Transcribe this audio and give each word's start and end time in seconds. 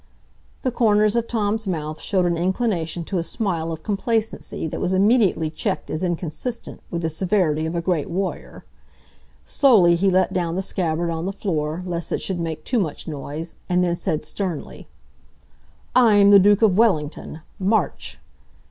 The 0.63 0.71
corners 0.71 1.15
of 1.15 1.27
Tom's 1.27 1.67
mouth 1.67 2.01
showed 2.01 2.25
an 2.25 2.35
inclination 2.35 3.03
to 3.03 3.19
a 3.19 3.23
smile 3.23 3.71
of 3.71 3.83
complacency 3.83 4.65
that 4.67 4.79
was 4.81 4.93
immediately 4.93 5.51
checked 5.51 5.91
as 5.91 6.03
inconsistent 6.03 6.81
with 6.89 7.03
the 7.03 7.07
severity 7.11 7.67
of 7.67 7.75
a 7.75 7.83
great 7.83 8.09
warrior. 8.09 8.65
Slowly 9.45 9.95
he 9.95 10.09
let 10.09 10.33
down 10.33 10.55
the 10.55 10.63
scabbard 10.63 11.11
on 11.11 11.27
the 11.27 11.31
floor, 11.31 11.83
lest 11.85 12.11
it 12.11 12.19
should 12.19 12.39
make 12.39 12.63
too 12.63 12.79
much 12.79 13.07
noise, 13.07 13.57
and 13.69 13.83
then 13.83 13.95
said 13.95 14.25
sternly,— 14.25 14.87
"I'm 15.95 16.31
the 16.31 16.39
Duke 16.39 16.63
of 16.63 16.75
Wellington! 16.79 17.41
March!" 17.59 18.17